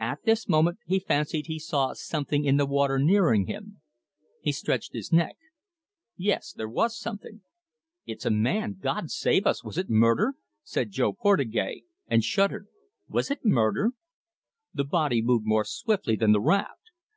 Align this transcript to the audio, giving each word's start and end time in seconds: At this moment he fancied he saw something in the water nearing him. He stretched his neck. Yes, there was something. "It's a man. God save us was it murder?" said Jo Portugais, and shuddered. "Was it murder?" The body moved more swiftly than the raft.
At 0.00 0.24
this 0.24 0.48
moment 0.48 0.80
he 0.84 0.98
fancied 0.98 1.46
he 1.46 1.60
saw 1.60 1.92
something 1.92 2.44
in 2.44 2.56
the 2.56 2.66
water 2.66 2.98
nearing 2.98 3.46
him. 3.46 3.80
He 4.40 4.50
stretched 4.50 4.94
his 4.94 5.12
neck. 5.12 5.36
Yes, 6.16 6.52
there 6.52 6.68
was 6.68 6.98
something. 6.98 7.42
"It's 8.04 8.26
a 8.26 8.32
man. 8.32 8.78
God 8.80 9.12
save 9.12 9.46
us 9.46 9.62
was 9.62 9.78
it 9.78 9.88
murder?" 9.88 10.34
said 10.64 10.90
Jo 10.90 11.12
Portugais, 11.12 11.84
and 12.08 12.24
shuddered. 12.24 12.66
"Was 13.06 13.30
it 13.30 13.44
murder?" 13.44 13.92
The 14.74 14.82
body 14.82 15.22
moved 15.22 15.46
more 15.46 15.64
swiftly 15.64 16.16
than 16.16 16.32
the 16.32 16.40
raft. 16.40 16.90